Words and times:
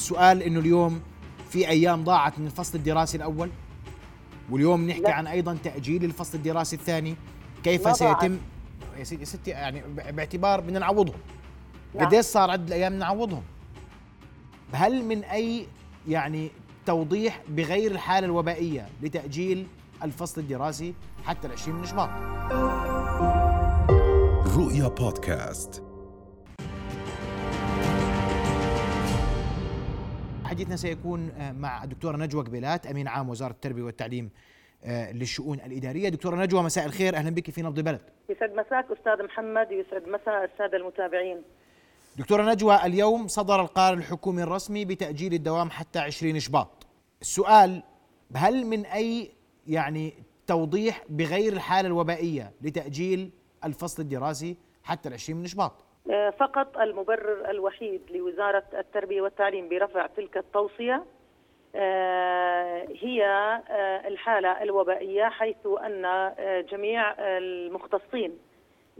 السؤال 0.00 0.42
إنه 0.42 0.60
اليوم 0.60 1.00
في 1.50 1.68
أيام 1.68 2.04
ضاعت 2.04 2.38
من 2.38 2.46
الفصل 2.46 2.78
الدراسي 2.78 3.16
الأول 3.16 3.50
واليوم 4.50 4.86
نحكي 4.86 5.02
لا. 5.02 5.12
عن 5.12 5.26
أيضا 5.26 5.58
تأجيل 5.64 6.04
الفصل 6.04 6.38
الدراسي 6.38 6.76
الثاني 6.76 7.16
كيف 7.64 7.96
سيتم؟ 7.96 8.38
يا 8.98 9.04
سيدي 9.04 9.24
ستي 9.24 9.50
يعني 9.50 9.82
باعتبار 10.12 10.60
بدنا 10.60 10.78
نعوضهم 10.78 11.18
نعم. 11.94 12.06
قديش 12.06 12.24
صار 12.24 12.50
عدد 12.50 12.66
الأيام 12.66 12.92
نعوضهم؟ 12.92 13.42
هل 14.72 15.04
من 15.04 15.24
أي 15.24 15.66
يعني 16.08 16.50
توضيح 16.86 17.42
بغير 17.48 17.90
الحالة 17.90 18.26
الوبائية 18.26 18.88
لتأجيل 19.02 19.66
الفصل 20.02 20.40
الدراسي 20.40 20.94
حتى 21.24 21.46
ال 21.46 21.52
20 21.52 21.78
من 21.78 21.86
شباط 21.86 22.10
رؤيا 24.56 24.88
بودكاست. 24.88 25.89
حديثنا 30.50 30.76
سيكون 30.76 31.30
آه، 31.30 31.52
مع 31.52 31.84
الدكتورة 31.84 32.16
نجوى 32.16 32.44
قبيلات 32.44 32.86
أمين 32.86 33.08
عام 33.08 33.28
وزارة 33.28 33.50
التربية 33.50 33.82
والتعليم 33.82 34.30
آه، 34.84 35.12
للشؤون 35.12 35.60
الإدارية. 35.60 36.08
دكتورة 36.08 36.36
نجوى 36.36 36.62
مساء 36.62 36.86
الخير 36.86 37.16
أهلا 37.16 37.30
بك 37.30 37.50
في 37.50 37.62
نبض 37.62 37.80
بلد. 37.80 38.00
يسعد 38.28 38.50
مساك 38.52 38.86
أستاذ 38.98 39.24
محمد 39.24 39.66
ويسعد 39.72 40.08
مساء 40.08 40.44
السادة 40.44 40.76
المتابعين. 40.76 41.42
دكتورة 42.16 42.42
نجوى 42.52 42.76
اليوم 42.86 43.28
صدر 43.28 43.60
القرار 43.60 43.94
الحكومي 43.94 44.42
الرسمي 44.42 44.84
بتأجيل 44.84 45.34
الدوام 45.34 45.70
حتى 45.70 45.98
20 45.98 46.40
شباط 46.40 46.86
السؤال 47.22 47.82
هل 48.36 48.66
من 48.66 48.86
أي 48.86 49.30
يعني 49.66 50.14
توضيح 50.46 51.04
بغير 51.08 51.52
الحالة 51.52 51.86
الوبائية 51.86 52.52
لتأجيل 52.62 53.30
الفصل 53.64 54.02
الدراسي 54.02 54.56
حتى 54.82 55.08
ال 55.08 55.14
20 55.14 55.40
من 55.40 55.46
شباط 55.46 55.84
فقط 56.38 56.78
المبرر 56.78 57.50
الوحيد 57.50 58.02
لوزارة 58.10 58.62
التربية 58.78 59.20
والتعليم 59.22 59.68
برفع 59.68 60.06
تلك 60.06 60.36
التوصية 60.36 61.04
آه، 61.74 62.86
هي 63.00 63.24
آه، 63.70 64.08
الحالة 64.08 64.62
الوبائية 64.62 65.24
حيث 65.28 65.56
آه، 65.66 66.60
جميع 66.60 67.14
المختصين 67.18 68.38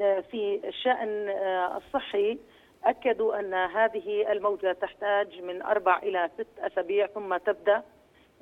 آه، 0.00 0.20
في 0.20 0.60
الشأن 0.64 1.28
آه، 1.28 1.76
الصحي 1.76 2.38
أكدوا 2.84 3.40
أن 3.40 3.54
هذه 3.54 4.32
الموجة 4.32 4.72
تحتاج 4.72 5.42
من 5.42 5.62
أربع 5.62 5.98
إلى 5.98 6.30
ست 6.38 6.58
أسابيع 6.58 7.06
ثم 7.06 7.36
تبدأ 7.36 7.82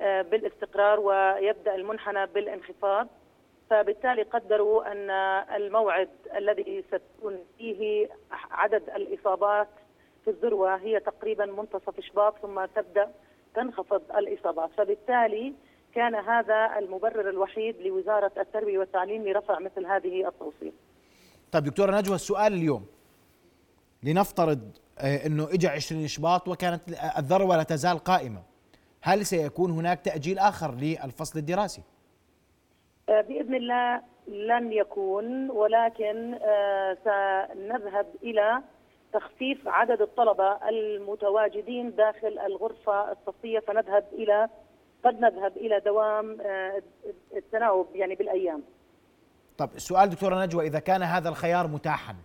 آه، 0.01 0.21
بالاستقرار 0.21 0.99
ويبدأ 0.99 1.75
المنحنى 1.75 2.25
بالانخفاض. 2.25 3.07
فبالتالي 3.69 4.23
قدروا 4.23 4.91
أن 4.91 5.09
الموعد 5.55 6.09
الذي 6.35 6.83
ستكون 6.87 7.39
فيه 7.57 8.09
عدد 8.51 8.83
الإصابات 8.95 9.67
في 10.23 10.29
الذروة 10.29 10.75
هي 10.75 10.99
تقريبا 10.99 11.45
منتصف 11.45 11.99
شباط 11.99 12.35
ثم 12.41 12.65
تبدأ 12.65 13.11
تنخفض 13.55 14.01
الإصابات، 14.17 14.69
فبالتالي 14.77 15.53
كان 15.95 16.15
هذا 16.15 16.79
المبرر 16.79 17.29
الوحيد 17.29 17.75
لوزارة 17.81 18.31
التربية 18.37 18.79
والتعليم 18.79 19.27
لرفع 19.27 19.59
مثل 19.59 19.85
هذه 19.85 20.27
التوصيه. 20.27 20.71
طيب 21.51 21.63
دكتورة 21.63 21.97
نجوى 21.99 22.15
السؤال 22.15 22.53
اليوم 22.53 22.85
لنفترض 24.03 24.59
آه، 24.99 25.25
أنه 25.25 25.47
إجا 25.53 25.69
20 25.69 26.07
شباط 26.07 26.47
وكانت 26.47 26.81
الذروة 27.17 27.57
لا 27.57 27.63
تزال 27.63 27.99
قائمة 27.99 28.43
هل 29.01 29.25
سيكون 29.25 29.71
هناك 29.71 30.01
تأجيل 30.01 30.39
آخر 30.39 30.75
للفصل 30.75 31.39
الدراسي؟ 31.39 31.81
آه، 33.09 33.21
بإذن 33.21 33.55
الله 33.55 34.01
لن 34.27 34.71
يكون 34.71 35.49
ولكن 35.49 36.33
آه، 36.33 36.97
سنذهب 37.03 38.05
إلى 38.23 38.61
تخفيف 39.13 39.67
عدد 39.67 40.01
الطلبة 40.01 40.69
المتواجدين 40.69 41.95
داخل 41.95 42.39
الغرفة 42.45 43.11
الصفية 43.11 43.59
فنذهب 43.59 44.05
إلى 44.13 44.49
قد 45.05 45.19
نذهب 45.19 45.57
إلى 45.57 45.79
دوام 45.79 46.41
آه، 46.41 46.81
التناوب 47.35 47.95
يعني 47.95 48.15
بالأيام. 48.15 48.63
طب 49.57 49.69
السؤال 49.75 50.09
دكتورة 50.09 50.45
نجوى 50.45 50.67
إذا 50.67 50.79
كان 50.79 51.03
هذا 51.03 51.29
الخيار 51.29 51.67
متاحا 51.67 52.15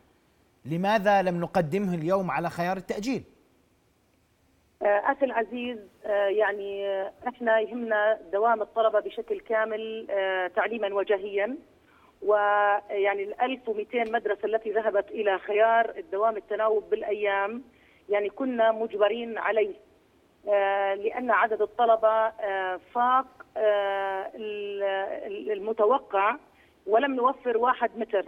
لماذا 0.65 1.23
لم 1.23 1.41
نقدمه 1.41 1.95
اليوم 1.95 2.31
على 2.31 2.51
خيار 2.51 2.77
التأجيل؟ 2.77 3.25
آه، 4.85 4.89
أخي 4.89 5.27
العزيز 5.27 5.79
آه، 6.07 6.27
يعني 6.27 6.87
آه، 6.89 7.13
إحنا 7.29 7.61
يهمنا 7.61 8.19
دوام 8.33 8.63
الطلبة 8.63 9.01
بشكل 9.01 9.41
كامل 9.41 10.07
تعليما 10.57 10.95
وجاهيا. 10.95 11.57
ويعني 12.23 13.23
ال 13.23 13.41
1200 13.41 14.05
مدرسة 14.13 14.45
التي 14.45 14.71
ذهبت 14.71 15.11
إلى 15.11 15.39
خيار 15.39 15.93
الدوام 15.99 16.37
التناوب 16.37 16.91
بالأيام 16.91 17.63
يعني 18.09 18.29
كنا 18.31 18.73
مجبرين 18.73 19.39
عليه. 19.39 19.75
لأن 20.95 21.31
عدد 21.31 21.63
الطلبة 21.63 22.31
فاق 22.79 23.27
ال- 23.57 24.83
ال- 25.27 25.53
المتوقع 25.53 26.37
ولم 26.87 27.15
نوفر 27.15 27.59
واحد 27.59 27.91
متر 27.99 28.25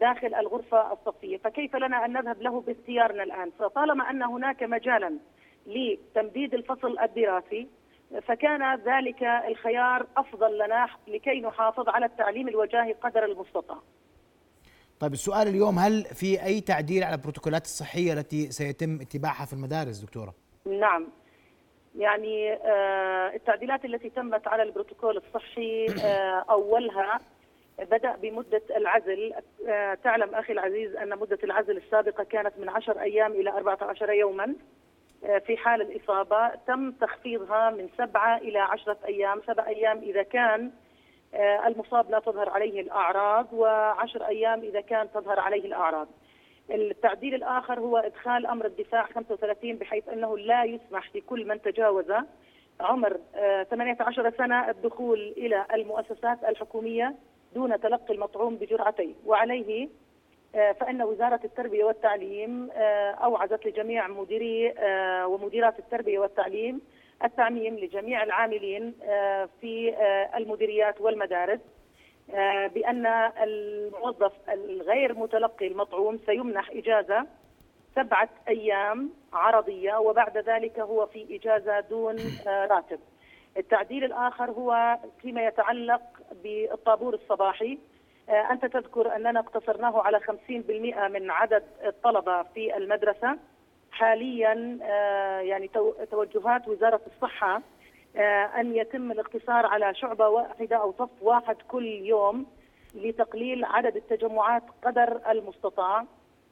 داخل 0.00 0.34
الغرفة 0.34 0.92
الصفية، 0.92 1.36
فكيف 1.36 1.76
لنا 1.76 2.04
أن 2.04 2.12
نذهب 2.12 2.42
له 2.42 2.60
باختيارنا 2.60 3.22
الآن؟ 3.22 3.50
فطالما 3.58 4.10
أن 4.10 4.22
هناك 4.22 4.62
مجالا 4.62 5.18
لتمديد 5.66 6.54
الفصل 6.54 6.98
الدراسي 6.98 7.68
فكان 8.22 8.74
ذلك 8.74 9.22
الخيار 9.22 10.06
أفضل 10.16 10.58
لنا 10.58 10.86
لكي 11.08 11.40
نحافظ 11.40 11.88
على 11.88 12.06
التعليم 12.06 12.48
الوجاهي 12.48 12.92
قدر 12.92 13.24
المستطاع. 13.24 13.78
طيب 15.00 15.12
السؤال 15.12 15.48
اليوم 15.48 15.78
هل 15.78 16.04
في 16.04 16.44
أي 16.44 16.60
تعديل 16.60 17.04
على 17.04 17.14
البروتوكولات 17.14 17.64
الصحية 17.64 18.12
التي 18.12 18.50
سيتم 18.50 19.00
اتباعها 19.00 19.44
في 19.46 19.52
المدارس 19.52 19.98
دكتورة؟ 19.98 20.34
نعم 20.66 21.06
يعني 21.98 22.52
آه، 22.52 23.34
التعديلات 23.34 23.84
التي 23.84 24.10
تمت 24.10 24.48
على 24.48 24.62
البروتوكول 24.62 25.16
الصحي 25.16 25.86
آه، 26.04 26.44
أولها 26.50 27.20
بدأ 27.78 28.16
بمدة 28.16 28.62
العزل 28.76 29.32
آه، 29.68 29.94
تعلم 29.94 30.34
أخي 30.34 30.52
العزيز 30.52 30.96
أن 30.96 31.18
مدة 31.18 31.38
العزل 31.44 31.76
السابقة 31.76 32.24
كانت 32.24 32.52
من 32.58 32.68
10 32.68 33.00
أيام 33.00 33.32
إلى 33.32 33.50
14 33.50 34.10
يوما 34.10 34.54
في 35.46 35.56
حال 35.56 35.82
الإصابة 35.82 36.48
تم 36.66 36.92
تخفيضها 36.92 37.70
من 37.70 37.88
سبعة 37.98 38.36
إلى 38.36 38.58
10 38.58 38.96
أيام، 39.08 39.42
سبع 39.46 39.66
أيام 39.66 39.98
إذا 39.98 40.22
كان 40.22 40.70
آه، 41.34 41.66
المصاب 41.66 42.10
لا 42.10 42.18
تظهر 42.18 42.48
عليه 42.48 42.80
الأعراض 42.80 43.52
وعشر 43.52 44.26
أيام 44.26 44.60
إذا 44.60 44.80
كان 44.80 45.08
تظهر 45.14 45.40
عليه 45.40 45.64
الأعراض. 45.64 46.08
التعديل 46.70 47.34
الآخر 47.34 47.80
هو 47.80 47.96
إدخال 47.96 48.46
أمر 48.46 48.66
الدفاع 48.66 49.06
35 49.06 49.76
بحيث 49.76 50.08
أنه 50.08 50.38
لا 50.38 50.64
يسمح 50.64 51.16
لكل 51.16 51.46
من 51.46 51.62
تجاوز 51.62 52.12
عمر 52.80 53.20
آه، 53.34 53.62
18 53.62 54.32
سنة 54.38 54.70
الدخول 54.70 55.34
إلى 55.36 55.66
المؤسسات 55.74 56.44
الحكومية 56.44 57.14
دون 57.54 57.80
تلقي 57.80 58.14
المطعوم 58.14 58.56
بجرعتين 58.56 59.14
وعليه 59.26 59.88
آه، 60.56 60.72
فإن 60.72 61.02
وزارة 61.02 61.40
التربية 61.44 61.84
والتعليم 61.84 62.70
آه، 62.72 63.10
أوعزت 63.10 63.66
لجميع 63.66 64.08
مديري 64.08 64.74
آه، 64.78 65.26
ومديرات 65.26 65.78
التربية 65.78 66.18
والتعليم 66.18 66.80
التعميم 67.24 67.76
لجميع 67.78 68.22
العاملين 68.22 68.94
في 69.60 69.94
المديريات 70.36 71.00
والمدارس 71.00 71.60
بأن 72.74 73.06
الموظف 73.42 74.32
الغير 74.48 75.14
متلقي 75.14 75.66
المطعوم 75.66 76.18
سيمنح 76.26 76.70
إجازة 76.70 77.26
سبعة 77.94 78.28
أيام 78.48 79.10
عرضية 79.32 79.96
وبعد 79.96 80.38
ذلك 80.38 80.78
هو 80.78 81.06
في 81.06 81.36
إجازة 81.36 81.80
دون 81.80 82.16
راتب. 82.46 82.98
التعديل 83.56 84.04
الآخر 84.04 84.50
هو 84.50 84.98
فيما 85.22 85.46
يتعلق 85.46 86.02
بالطابور 86.42 87.14
الصباحي. 87.14 87.78
أنت 88.28 88.66
تذكر 88.66 89.16
أننا 89.16 89.40
اقتصرناه 89.40 90.02
على 90.02 90.20
50% 90.20 91.08
من 91.08 91.30
عدد 91.30 91.62
الطلبة 91.86 92.42
في 92.42 92.76
المدرسة. 92.76 93.38
حاليا 93.90 94.78
آه، 94.82 95.40
يعني 95.40 95.68
تو- 95.68 95.94
توجهات 96.10 96.68
وزارة 96.68 97.00
الصحة 97.06 97.62
آه، 98.16 98.44
أن 98.60 98.76
يتم 98.76 99.12
الاقتصار 99.12 99.66
على 99.66 99.94
شعبة 99.94 100.28
واحدة 100.28 100.76
أو 100.76 100.92
صف 100.98 101.10
واحد 101.22 101.56
كل 101.68 101.86
يوم 101.86 102.46
لتقليل 102.94 103.64
عدد 103.64 103.96
التجمعات 103.96 104.62
قدر 104.84 105.20
المستطاع. 105.30 106.04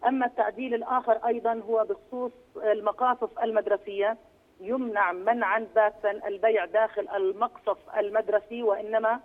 أما 0.06 0.26
التعديل 0.26 0.74
الآخر 0.74 1.12
أيضا 1.26 1.62
هو 1.68 1.84
بخصوص 1.84 2.32
المقاصف 2.56 3.38
المدرسية. 3.42 4.16
يمنع 4.60 5.12
منعا 5.12 5.66
باتا 5.74 6.10
البيع 6.28 6.64
داخل 6.64 7.08
المقصف 7.16 7.78
المدرسي 7.98 8.62
وإنما 8.62 9.12
آه، 9.12 9.20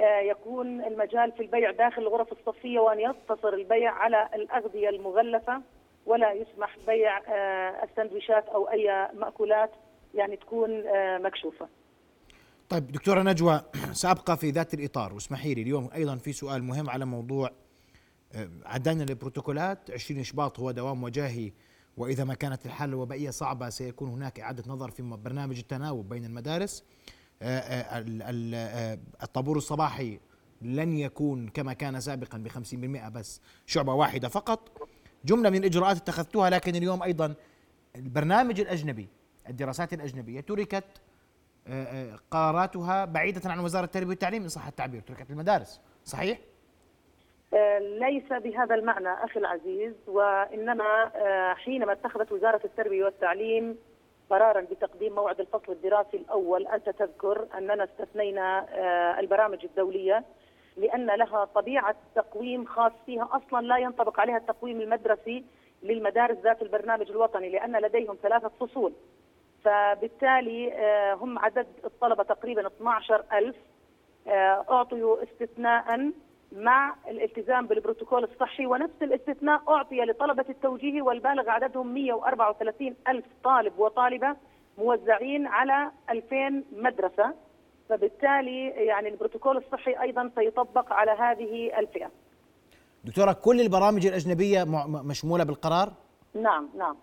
يكون 0.00 0.84
المجال 0.84 1.32
في 1.32 1.42
البيع 1.42 1.70
داخل 1.70 2.02
الغرف 2.02 2.32
الصفية 2.32 2.78
وأن 2.78 3.00
يقتصر 3.00 3.48
البيع 3.48 3.92
على 3.92 4.28
الأغذية 4.34 4.88
المغلفة 4.88 5.62
ولا 6.08 6.32
يسمح 6.32 6.76
بيع 6.86 7.18
آه، 7.18 7.84
السندويشات 7.84 8.48
أو 8.48 8.70
أي 8.70 9.08
مأكولات 9.14 9.70
يعني 10.14 10.36
تكون 10.36 10.86
آه، 10.86 11.18
مكشوفة. 11.18 11.68
طيب 12.68 12.92
دكتورة 12.92 13.22
نجوى 13.22 13.60
سأبقى 14.02 14.36
في 14.36 14.50
ذات 14.50 14.74
الإطار. 14.74 15.14
واسمحي 15.14 15.54
لي 15.54 15.62
اليوم 15.62 15.90
أيضا 15.94 16.16
في 16.16 16.32
سؤال 16.32 16.62
مهم 16.62 16.90
على 16.90 17.04
موضوع 17.04 17.50
آه، 18.34 18.48
عدلنا 18.64 19.04
البروتوكولات 19.04 19.90
20 19.90 20.24
شباط 20.24 20.60
هو 20.60 20.70
دوام 20.70 21.02
وجاهي 21.02 21.52
وإذا 21.96 22.24
ما 22.24 22.34
كانت 22.34 22.66
الحالة 22.66 22.92
الوبائية 22.92 23.30
صعبة 23.30 23.68
سيكون 23.68 24.08
هناك 24.08 24.40
إعادة 24.40 24.64
نظر 24.66 24.90
في 24.90 25.02
برنامج 25.02 25.58
التناوب 25.58 26.08
بين 26.08 26.24
المدارس. 26.24 26.84
آه، 27.42 27.58
آه، 27.58 28.04
آه، 28.22 28.98
الطابور 29.22 29.56
الصباحي 29.56 30.20
لن 30.62 30.98
يكون 30.98 31.48
كما 31.48 31.72
كان 31.72 32.00
سابقا 32.00 32.38
ب 32.38 32.48
50% 32.48 33.08
بس 33.08 33.40
شعبة 33.66 33.94
واحدة 33.94 34.28
فقط 34.28 34.88
جملة 35.24 35.50
من 35.50 35.56
الإجراءات 35.56 35.96
اتخذتوها 35.96 36.50
لكن 36.50 36.76
اليوم 36.76 37.02
أيضا 37.02 37.34
البرنامج 37.96 38.60
الأجنبي 38.60 39.08
الدراسات 39.48 39.92
الأجنبية 39.92 40.40
تركت 40.40 40.84
قراراتها 42.30 43.04
بعيدة 43.04 43.50
عن 43.50 43.58
وزارة 43.58 43.84
التربية 43.84 44.08
والتعليم 44.08 44.42
إن 44.42 44.48
صح 44.48 44.66
التعبير 44.66 45.00
تركت 45.00 45.30
المدارس 45.30 45.80
صحيح؟ 46.04 46.38
ليس 47.80 48.32
بهذا 48.32 48.74
المعنى 48.74 49.08
أخي 49.08 49.40
العزيز 49.40 49.94
وإنما 50.06 51.10
آه، 51.14 51.54
حينما 51.54 51.92
اتخذت 51.92 52.32
وزارة 52.32 52.60
التربية 52.64 53.04
والتعليم 53.04 53.76
قرارا 54.30 54.60
بتقديم 54.60 55.14
موعد 55.14 55.40
الفصل 55.40 55.72
الدراسي 55.72 56.16
الأول 56.16 56.66
أنت 56.66 56.90
تذكر 56.90 57.46
أننا 57.58 57.84
استثنينا 57.84 58.66
آه، 58.70 59.20
البرامج 59.20 59.64
الدولية 59.64 60.24
لأن 60.76 61.06
لها 61.06 61.44
طبيعة 61.44 61.96
تقويم 62.14 62.64
خاص 62.64 62.92
فيها. 63.06 63.28
أصلا 63.32 63.66
لا 63.66 63.78
ينطبق 63.78 64.20
عليها 64.20 64.36
التقويم 64.36 64.80
المدرسي 64.80 65.44
للمدارس 65.82 66.38
ذات 66.38 66.62
البرنامج 66.62 67.10
الوطني 67.10 67.48
لأن 67.48 67.76
لديهم 67.76 68.16
ثلاثة 68.22 68.48
فصول. 68.48 68.92
فبالتالي 69.64 70.72
آه، 70.72 71.14
هم 71.14 71.38
عدد 71.38 71.66
الطلبة 71.84 72.22
تقريبا 72.22 72.66
12000 72.66 73.54
آه، 74.28 74.64
أعطوا 74.70 75.22
استثناء 75.22 76.12
مع 76.52 76.94
الالتزام 77.08 77.66
بالبروتوكول 77.66 78.24
الصحي 78.24 78.66
ونفس 78.66 79.02
الاستثناء 79.02 79.62
أعطي 79.68 80.00
لطلبة 80.00 80.44
التوجيهي 80.48 81.00
والبالغ 81.02 81.50
عددهم 81.50 81.94
134 81.94 82.94
ألف 83.08 83.24
طالب 83.44 83.78
وطالبة 83.78 84.36
موزعين 84.78 85.46
على 85.46 85.90
2000 86.10 86.64
مدرسة. 86.72 87.34
فبالتالي 87.88 88.66
يعني 88.68 89.08
البروتوكول 89.08 89.56
الصحي 89.56 90.00
أيضا 90.02 90.30
سيطبق 90.34 90.92
على 90.92 91.10
هذه 91.10 91.78
الفئة. 91.78 92.10
دكتورة 93.04 93.32
كل 93.32 93.60
البرامج 93.60 94.06
الأجنبية 94.06 94.64
مع- 94.64 94.86
م- 94.86 95.06
مشمولة 95.08 95.44
بالقرار؟ 95.44 95.92
نعم 96.34 96.68
نعم. 96.78 96.96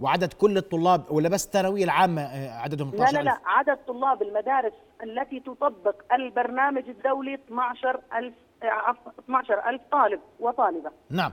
وعدد 0.00 0.32
كل 0.32 0.56
الطلاب 0.56 1.10
ولا 1.10 1.28
بس 1.28 1.46
الثانوية 1.46 1.84
العامة 1.84 2.22
آه، 2.22 2.50
عددهم 2.58 2.88
لا 2.88 2.94
12 2.94 3.18
لا. 3.18 3.22
لا 3.22 3.38
عدد 3.46 3.78
طلاب 3.88 4.22
المدارس 4.22 4.72
التي 5.02 5.40
تطبق 5.40 5.94
البرنامج 6.14 6.88
الدولي 6.88 7.34
12000 7.34 8.04
آه، 8.14 8.22
عفوا 8.22 8.51
12000 8.64 9.80
طالب 9.92 10.20
وطالبة. 10.40 10.90
نعم. 11.10 11.32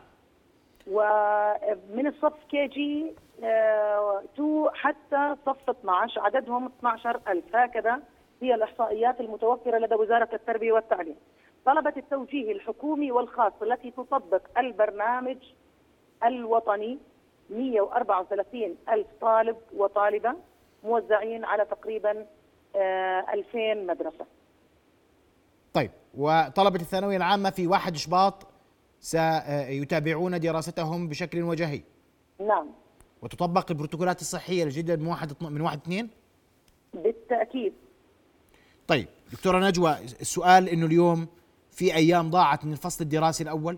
ومن 0.87 2.07
الصف 2.07 2.33
كي 2.49 2.67
جي 2.67 3.15
2 3.39 4.69
حتى 4.73 5.35
صف 5.45 5.69
12 5.69 6.21
عددهم 6.21 6.65
12000 6.65 7.55
هكذا 7.55 7.99
هي 8.41 8.55
الإحصائيات 8.55 9.19
المتوفرة 9.19 9.77
لدى 9.77 9.95
وزارة 9.95 10.29
التربية 10.33 10.71
والتعليم. 10.71 11.15
طلبة 11.65 11.93
التوجيه 11.97 12.51
الحكومي 12.51 13.11
والخاص 13.11 13.53
التي 13.61 13.91
تطبق 13.91 14.41
البرنامج 14.57 15.37
الوطني 16.23 16.99
134 17.49 18.77
ألف 18.89 19.07
طالب 19.21 19.57
وطالبة 19.75 20.35
موزعين 20.83 21.45
على 21.45 21.65
تقريبا 21.65 22.25
آه، 22.75 23.25
2000 23.33 23.87
مدرسة. 23.87 24.25
طيب 25.73 25.91
وطلبة 26.17 26.79
الثانوية 26.79 27.17
العامة 27.17 27.49
في 27.49 27.67
واحد 27.67 27.95
شباط 27.95 28.47
سيتابعون 28.99 30.39
دراستهم 30.39 31.09
بشكل 31.09 31.41
وجهي 31.41 31.81
نعم 32.39 32.67
وتطبق 33.21 33.71
البروتوكولات 33.71 34.21
الصحية 34.21 34.63
الجديده 34.63 34.95
من 34.95 35.07
واحد 35.07 35.33
من 35.41 35.61
واحد 35.61 35.79
اثنين 35.81 36.09
بالتأكيد 36.93 37.73
طيب 38.87 39.07
دكتورة 39.31 39.59
نجوى 39.67 39.97
السؤال 40.21 40.69
إنه 40.69 40.85
اليوم 40.85 41.27
في 41.71 41.95
أيام 41.95 42.29
ضاعت 42.29 42.65
من 42.65 42.71
الفصل 42.71 43.03
الدراسي 43.03 43.43
الأول 43.43 43.77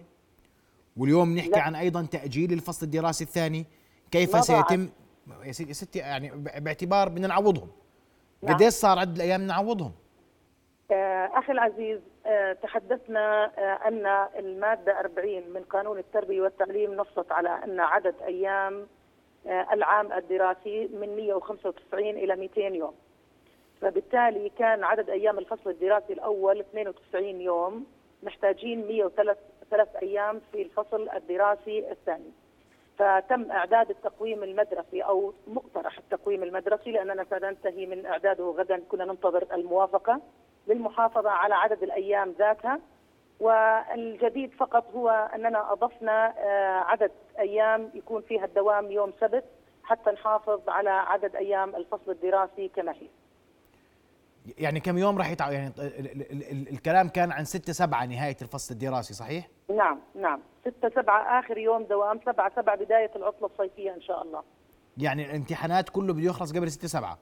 واليوم 0.98 1.36
نحكي 1.36 1.50
لا. 1.50 1.62
عن 1.62 1.76
أيضا 1.76 2.02
تأجيل 2.02 2.54
الفصل 2.54 2.86
الدراسي 2.86 3.24
الثاني 3.24 3.66
كيف. 4.12 4.46
سيتم 4.46 4.90
يا 5.44 5.52
ستي 5.52 6.00
يعني 6.00 6.32
باعتبار 6.60 7.10
بدنا 7.10 7.28
نعوضهم 7.28 7.68
نعم. 8.42 8.54
قديش 8.54 8.74
صار 8.74 9.00
عدد 9.00 9.16
الأيام 9.16 9.42
نعوضهم 9.42 9.92
أخي 11.26 11.52
العزيز 11.52 12.00
آه، 12.26 12.54
تحدثنا 12.54 13.52
آه، 13.58 13.88
أن 13.88 14.06
المادة 14.40 15.00
40 15.00 15.50
من 15.54 15.64
قانون 15.64 15.98
التربية 15.98 16.42
والتعليم 16.42 16.94
نصت 16.94 17.32
على 17.32 17.50
أن 17.50 17.80
عدد 17.80 18.16
أيام 18.26 18.88
آه، 19.48 19.68
العام 19.74 20.14
الدراسي 20.14 20.88
من 20.88 21.16
195 21.16 22.10
إلى 22.10 22.36
200 22.36 22.76
يوم. 22.76 22.94
فبالتالي 23.82 24.50
كان 24.50 24.84
عدد 24.84 25.10
أيام 25.10 25.40
الفصل 25.40 25.70
الدراسي 25.70 26.14
الأول 26.14 26.60
92 26.60 27.42
يوم 27.42 27.86
محتاجين 28.24 28.88
103 28.88 29.40
ثلاث 29.72 29.96
أيام 29.96 30.42
في 30.52 30.62
الفصل 30.62 31.10
الدراسي 31.10 31.92
الثاني. 31.92 32.32
فتم 32.98 33.52
إعداد 33.52 33.90
التقويم 33.90 34.44
المدرسي 34.44 35.02
أو 35.02 35.34
مقترح 35.48 35.98
التقويم 35.98 36.44
المدرسي 36.44 36.92
لأننا 36.92 37.26
سننتهي 37.30 37.86
من 37.86 38.06
إعداده 38.06 38.44
غدا 38.44 38.84
كنا 38.90 39.06
ننتظر 39.06 39.48
الموافقة. 39.54 40.22
للمحافظة 40.68 41.30
على 41.30 41.56
عدد 41.56 41.84
الأيام 41.84 42.36
ذاتها 42.40 42.80
والجديد 43.40 44.52
فقط 44.54 44.86
هو 44.96 45.10
أننا 45.36 45.72
أضفنا 45.72 46.34
آه، 46.38 46.84
عدد 46.84 47.12
أيام 47.40 47.90
يكون 47.94 48.22
فيها 48.22 48.46
الدوام 48.46 48.92
يوم 48.92 49.14
سبت 49.22 49.44
حتى 49.84 50.12
نحافظ 50.12 50.70
على 50.70 50.90
عدد 50.90 51.36
أيام 51.36 51.76
الفصل 51.76 52.12
الدراسي 52.12 52.68
كما 52.68 52.92
هي. 52.92 53.08
يعني 54.58 54.80
كم 54.80 54.98
يوم 54.98 55.18
راح 55.18 55.32
يتع... 55.32 55.52
يعني 55.52 55.68
ال- 55.68 55.82
ال- 55.82 56.22
ال- 56.32 56.52
ال- 56.52 56.70
الكلام 56.70 57.10
كان 57.10 57.32
عن 57.32 57.44
6 57.46 57.74
7 57.74 58.06
نهاية 58.06 58.38
الفصل 58.42 58.74
الدراسي 58.74 59.14
صحيح؟ 59.14 59.48
نعم 59.70 60.00
نعم. 60.16 60.42
ستة 60.62 60.90
سبعة 61.02 61.40
آخر 61.40 61.58
يوم 61.58 61.84
دوام 61.84 62.20
سبعة 62.26 62.52
سبعة 62.56 62.76
بداية 62.76 63.12
العطلة 63.16 63.46
الصيفية 63.54 63.94
إن 63.94 64.02
شاء 64.02 64.22
الله. 64.22 64.44
يعني 64.98 65.26
الامتحانات 65.26 65.90
كله 65.90 66.14
بده 66.14 66.24
يخلص 66.30 66.54
قبل 66.58 66.72
6 66.72 66.88
7 66.88 67.20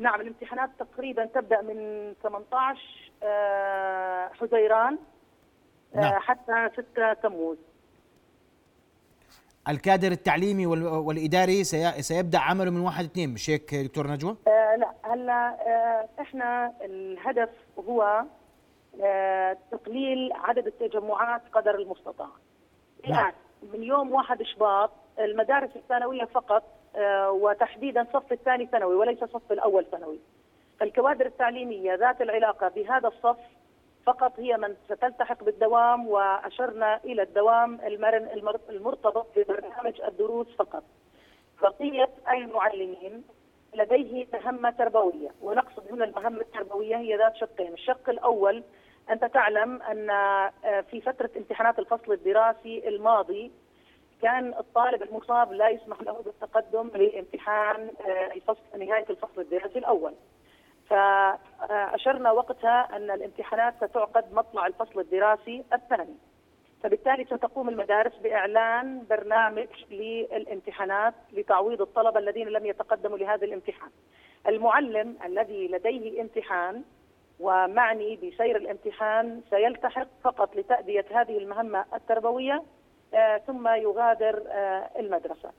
نعم 0.00 0.20
الامتحانات 0.20 0.70
تقريبا 0.78 1.24
تبدأ 1.26 1.62
من 1.62 2.12
18 2.22 2.78
آه، 3.22 4.28
حزيران 4.40 4.98
آه، 5.94 6.00
نعم. 6.00 6.20
حتى 6.20 6.68
6 6.94 7.12
تموز 7.12 7.56
الكادر 9.68 10.12
التعليمي 10.12 10.66
وال- 10.66 10.86
والإداري 10.86 11.64
سي... 11.64 12.02
سيبدأ 12.02 12.38
عمله 12.38 12.70
من 12.70 12.80
1 12.80 13.04
2 13.04 13.28
مش 13.34 13.50
هيك 13.50 13.74
دكتور 13.74 14.06
نجوى؟ 14.06 14.36
آه 14.48 14.76
لا 14.76 14.92
هلأ 15.02 15.56
آه 15.68 16.08
إحنا 16.20 16.72
الهدف 16.80 17.50
هو 17.88 18.24
آه 19.04 19.56
تقليل 19.70 20.32
عدد 20.34 20.66
التجمعات 20.66 21.42
قدر 21.52 21.74
المستطاع. 21.74 22.28
نعم. 23.08 23.18
الآن 23.18 23.32
من 23.72 23.82
يوم 23.82 24.12
1 24.12 24.42
شباط 24.42 24.90
المدارس 25.18 25.70
الثانوية 25.76 26.24
فقط 26.24 26.62
وتحديدا 27.28 28.06
صف 28.12 28.32
الثاني 28.32 28.66
ثانوي 28.66 28.94
وليس 28.94 29.18
صف 29.24 29.52
الأول 29.52 29.84
ثانوي. 29.90 30.18
فالكوادر 30.80 31.26
التعليمية 31.26 31.94
ذات 31.94 32.20
العلاقة 32.22 32.68
بهذا 32.68 33.08
الصف 33.08 33.36
فقط 34.06 34.32
هي 34.40 34.56
من 34.56 34.76
ستلتحق 34.84 35.44
بالدوام 35.44 36.08
وأشرنا 36.08 37.00
إلى 37.04 37.22
الدوام 37.22 37.80
المرن 37.86 38.28
المر- 38.34 38.60
المرتبط 38.68 39.26
ببرنامج 39.36 40.00
الدروس 40.00 40.56
فقط. 40.56 40.82
بقية 41.62 42.08
المعلمين 42.32 43.24
لديه 43.74 44.26
مهمة 44.32 44.70
تربوية 44.70 45.28
ونقصد 45.42 45.92
هنا 45.92 46.04
المهمة 46.04 46.40
التربوية 46.40 46.96
هي 46.96 47.16
ذات 47.16 47.36
شقين 47.36 47.72
الشق 47.72 48.10
الأول 48.10 48.62
أنت 49.10 49.24
تعلم 49.24 49.82
أن 49.82 50.10
آه، 50.10 50.80
في 50.90 51.00
فترة 51.00 51.30
امتحانات 51.36 51.78
الفصل 51.78 52.12
الدراسي 52.12 52.88
الماضي 52.88 53.52
كان 54.22 54.54
الطالب 54.54 55.02
المصاب 55.02 55.52
لا 55.52 55.68
يسمح 55.68 56.02
له 56.02 56.22
بالتقدم 56.22 56.90
لامتحان 56.94 57.90
آه، 58.06 58.32
الفصل 58.34 58.78
نهاية 58.78 59.06
الفصل 59.10 59.40
الدراسي 59.40 59.78
الأول 59.78 60.14
فأشرنا 60.88 62.30
وقتها 62.30 62.96
أن 62.96 63.10
الامتحانات 63.10 63.74
ستعقد 63.84 64.32
مطلع 64.32 64.66
الفصل 64.66 65.00
الدراسي 65.00 65.64
الثاني 65.72 66.16
فبالتالي 66.82 67.24
ستقوم 67.24 67.68
المدارس 67.68 68.12
بإعلان 68.16 69.04
برنامج 69.10 69.68
للامتحانات 69.90 71.14
لتعويض 71.32 71.80
الطلبة 71.80 72.18
الذين 72.18 72.48
لم 72.48 72.66
يتقدموا 72.66 73.18
لهذا 73.18 73.44
الامتحان. 73.44 73.90
المعلم 74.48 75.16
الذي 75.24 75.68
لديه 75.68 76.22
امتحان 76.22 76.82
ومعني 77.40 78.16
بسير 78.16 78.56
الامتحان 78.56 79.42
سيلتحق 79.50 80.08
فقط 80.24 80.56
لتأدية 80.56 81.04
هذه 81.10 81.38
المهمة 81.38 81.84
التربوية 81.94 82.54
آه، 82.54 82.77
ثم 83.46 83.68
يغادر 83.68 84.42
آه، 84.48 84.90
المدرسة. 84.98 85.50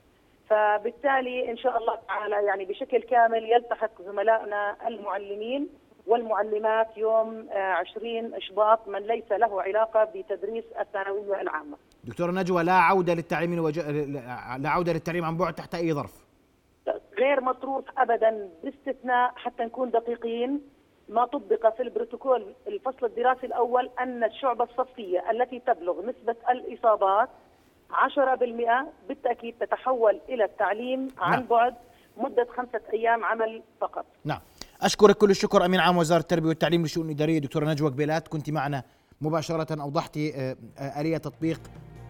فبالتالي 0.50 1.52
إن 1.52 1.58
شاء 1.58 1.78
الله 1.78 1.96
تعالى 2.08 2.36
يعني 2.46 2.66
بشكل 2.66 3.02
كامل 3.02 3.44
يلتحق 3.52 4.02
زملائنا 4.02 4.88
المعلمين 4.88 5.70
والمعلمات 6.08 6.98
يوم 6.98 7.50
20 7.52 8.34
إشباط 8.34 8.88
من 8.88 9.00
ليس 9.00 9.32
له 9.32 9.62
علاقة 9.62 10.04
بتدريس 10.04 10.64
الثانوية 10.80 11.42
العامة. 11.42 11.78
دكتورة 12.04 12.32
نجوى 12.32 12.64
لا 12.64 12.74
عودة 12.74 13.14
للتعليم 13.14 13.54
الوج... 13.54 13.80
لا 14.60 14.70
عودة 14.70 14.94
للتعليم 14.94 15.26
عن 15.26 15.38
بعد 15.38 15.54
تحت 15.54 15.76
أي 15.76 15.94
ظرف؟ 15.94 16.14
غير 17.20 17.42
مطروح 17.42 17.84
أبدا 17.98 18.50
باستثناء 18.64 19.34
حتى 19.36 19.64
نكون 19.64 19.90
دقيقين. 19.92 20.62
ما 21.10 21.26
طبق 21.26 21.76
في 21.76 21.84
البروتوكول 21.84 22.46
الفصل 22.68 23.06
الدراسي 23.06 23.46
الأول 23.46 23.90
أن 24.00 24.24
الشعبة 24.24 24.64
الصفية 24.64 25.32
التي 25.32 25.60
تبلغ 25.60 26.02
نسبة 26.06 26.36
الإصابات 26.50 27.30
10% 27.92 28.88
بالتأكيد 29.08 29.56
تتحول 29.60 30.20
إلى 30.30 30.44
التعليم 30.44 31.08
عن 31.18 31.32
نعم. 31.32 31.46
بعد 31.48 31.76
مدة 32.18 32.48
خمسة 32.58 32.82
أيام 32.94 33.26
عمل 33.26 33.64
فقط. 33.82 34.06
نعم. 34.26 34.40
أشكرك 34.82 35.18
كل 35.18 35.30
الشكر 35.30 35.66
أمين 35.66 35.80
عام 35.80 35.98
وزارة 35.98 36.20
التربية 36.20 36.48
والتعليم 36.48 36.82
للشؤون 36.82 37.06
الإدارية. 37.06 37.40
دكتورة 37.40 37.66
نجوى 37.66 37.90
قبيلات 37.90 38.28
كنت 38.28 38.50
معنا 38.50 38.84
مباشرة 39.22 39.82
أوضحت 39.82 40.18
آه، 40.18 40.56
آه، 40.78 41.02
آلية 41.02 41.18
تطبيق 41.18 41.62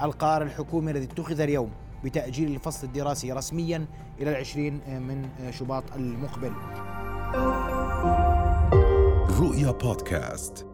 القرار 0.01 0.41
الحكومي 0.41 0.91
الذي 0.91 1.05
اتخذ 1.05 1.41
اليوم 1.41 1.71
بتأجيل 2.03 2.55
الفصل 2.55 2.87
الدراسي 2.87 3.31
رسميا 3.31 3.85
إلى 4.19 4.29
العشرين 4.31 4.81
آه، 4.87 4.99
من 4.99 5.29
شباط 5.51 5.83
المقبل. 5.95 6.51
رؤيا 9.39 9.71
بودكاست. 9.71 10.68